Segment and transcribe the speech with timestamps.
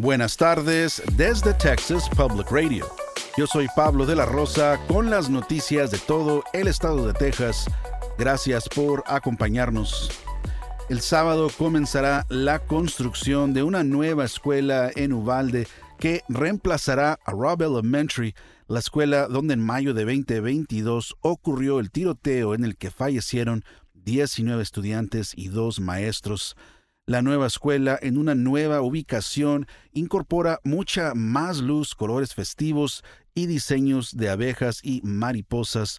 [0.00, 2.86] Buenas tardes desde Texas Public Radio.
[3.36, 7.66] Yo soy Pablo de la Rosa con las noticias de todo el estado de Texas.
[8.16, 10.10] Gracias por acompañarnos.
[10.88, 15.68] El sábado comenzará la construcción de una nueva escuela en Uvalde
[15.98, 18.34] que reemplazará a Robb Elementary,
[18.68, 24.62] la escuela donde en mayo de 2022 ocurrió el tiroteo en el que fallecieron 19
[24.62, 26.56] estudiantes y dos maestros.
[27.10, 33.02] La nueva escuela, en una nueva ubicación, incorpora mucha más luz, colores festivos
[33.34, 35.98] y diseños de abejas y mariposas.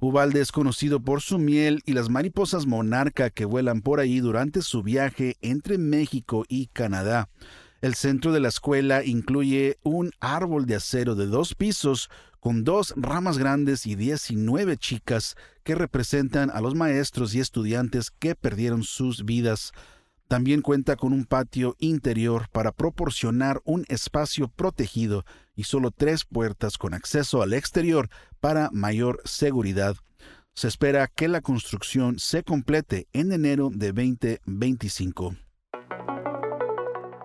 [0.00, 4.62] Ubalde es conocido por su miel y las mariposas monarca que vuelan por ahí durante
[4.62, 7.28] su viaje entre México y Canadá.
[7.80, 12.94] El centro de la escuela incluye un árbol de acero de dos pisos con dos
[12.96, 19.24] ramas grandes y 19 chicas que representan a los maestros y estudiantes que perdieron sus
[19.24, 19.72] vidas.
[20.28, 25.24] También cuenta con un patio interior para proporcionar un espacio protegido
[25.54, 28.08] y solo tres puertas con acceso al exterior
[28.40, 29.96] para mayor seguridad.
[30.54, 35.36] Se espera que la construcción se complete en enero de 2025.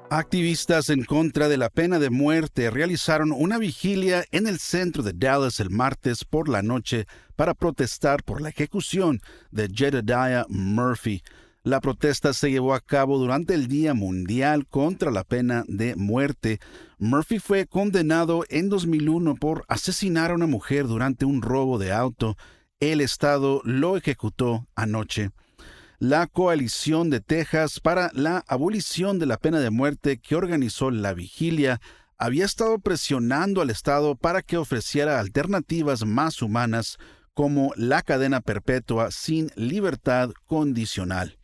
[0.10, 5.12] Activistas en contra de la pena de muerte realizaron una vigilia en el centro de
[5.14, 9.20] Dallas el martes por la noche para protestar por la ejecución
[9.52, 11.24] de Jedediah Murphy,
[11.68, 16.62] la protesta se llevó a cabo durante el Día Mundial contra la Pena de Muerte.
[16.98, 22.38] Murphy fue condenado en 2001 por asesinar a una mujer durante un robo de auto.
[22.80, 25.32] El Estado lo ejecutó anoche.
[26.00, 31.14] La coalición de Texas para la abolición de la pena de muerte que organizó la
[31.14, 31.82] vigilia
[32.18, 36.98] había estado presionando al Estado para que ofreciera alternativas más humanas
[37.34, 41.37] como la cadena perpetua sin libertad condicional.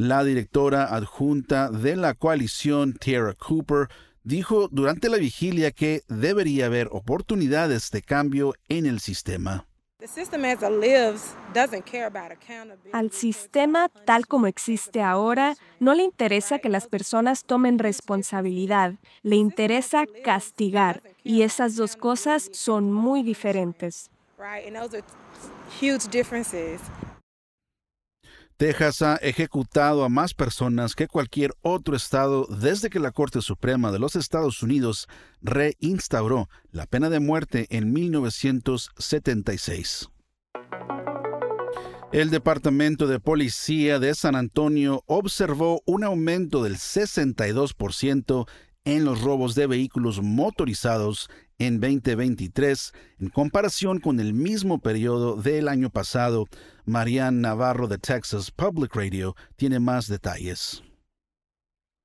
[0.00, 3.88] La directora adjunta de la coalición, Tara Cooper,
[4.24, 9.66] dijo durante la vigilia que debería haber oportunidades de cambio en el sistema.
[12.92, 19.36] Al sistema tal como existe ahora, no le interesa que las personas tomen responsabilidad, le
[19.36, 24.08] interesa castigar, y esas dos cosas son muy diferentes.
[28.60, 33.90] Texas ha ejecutado a más personas que cualquier otro estado desde que la Corte Suprema
[33.90, 35.08] de los Estados Unidos
[35.40, 40.10] reinstauró la pena de muerte en 1976.
[42.12, 48.46] El Departamento de Policía de San Antonio observó un aumento del 62%
[48.84, 55.68] en los robos de vehículos motorizados en 2023 en comparación con el mismo periodo del
[55.68, 56.46] año pasado.
[56.86, 60.82] Marianne Navarro de Texas Public Radio tiene más detalles.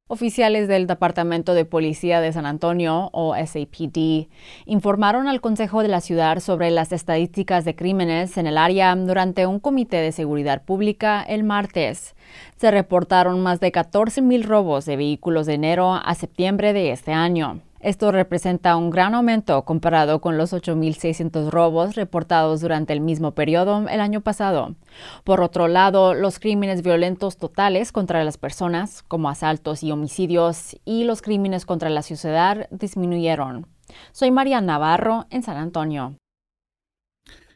[0.07, 4.27] Oficiales del Departamento de Policía de San Antonio, o SAPD,
[4.67, 9.47] informaron al Consejo de la Ciudad sobre las estadísticas de crímenes en el área durante
[9.47, 12.13] un comité de seguridad pública el martes.
[12.57, 17.61] Se reportaron más de 14.000 robos de vehículos de enero a septiembre de este año.
[17.85, 23.87] Esto representa un gran aumento comparado con los 8.600 robos reportados durante el mismo periodo
[23.87, 24.75] el año pasado.
[25.23, 31.03] Por otro lado, los crímenes violentos totales contra las personas, como asaltos y homicidios, y
[31.03, 33.67] los crímenes contra la sociedad disminuyeron.
[34.13, 36.17] Soy María Navarro en San Antonio.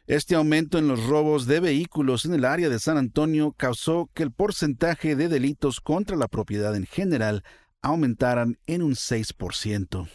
[0.06, 4.22] Este aumento en los robos de vehículos en el área de San Antonio causó que
[4.22, 7.42] el porcentaje de delitos contra la propiedad en general
[7.82, 10.08] aumentaran en un 6%.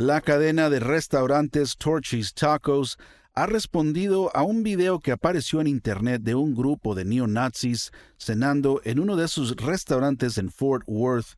[0.00, 2.96] La cadena de restaurantes Torchy's Tacos
[3.34, 8.80] ha respondido a un video que apareció en internet de un grupo de neonazis cenando
[8.84, 11.36] en uno de sus restaurantes en Fort Worth.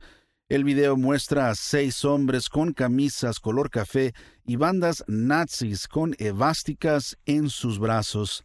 [0.49, 4.15] El video muestra a seis hombres con camisas color café
[4.47, 8.45] y bandas nazis con evásticas en sus brazos.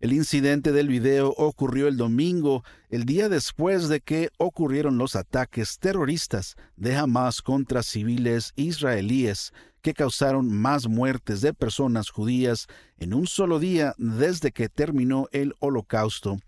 [0.00, 5.78] El incidente del video ocurrió el domingo, el día después de que ocurrieron los ataques
[5.78, 9.52] terroristas de Hamas contra civiles israelíes
[9.82, 12.66] que causaron más muertes de personas judías
[12.98, 16.38] en un solo día desde que terminó el holocausto.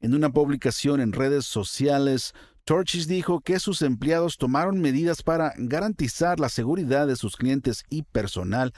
[0.00, 2.34] En una publicación en redes sociales,
[2.64, 8.02] Torches dijo que sus empleados tomaron medidas para garantizar la seguridad de sus clientes y
[8.02, 8.72] personal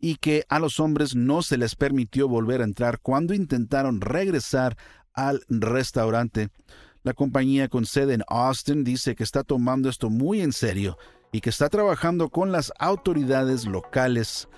[0.00, 4.76] y que a los hombres no se les permitió volver a entrar cuando intentaron regresar
[5.12, 6.48] al restaurante.
[7.02, 10.98] La compañía con sede en Austin dice que está tomando esto muy en serio
[11.32, 14.48] y que está trabajando con las autoridades locales.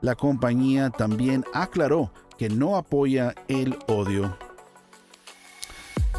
[0.00, 4.36] La compañía también aclaró que no apoya el odio.